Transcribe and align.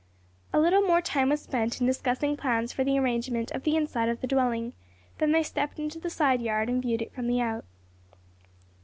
A 0.51 0.59
little 0.59 0.81
more 0.81 0.99
time 0.99 1.29
was 1.29 1.43
spent 1.43 1.79
in 1.79 1.85
discussing 1.85 2.35
plans 2.35 2.73
for 2.73 2.83
the 2.83 2.97
arrangement 2.97 3.51
of 3.51 3.61
the 3.61 3.75
inside 3.75 4.09
of 4.09 4.19
the 4.19 4.25
dwelling; 4.25 4.73
then 5.19 5.31
they 5.31 5.43
stepped 5.43 5.77
into 5.77 5.99
the 5.99 6.09
side 6.09 6.41
yard 6.41 6.69
and 6.69 6.81
viewed 6.81 7.03
it 7.03 7.13
from 7.13 7.27
the 7.27 7.39
out. 7.39 7.65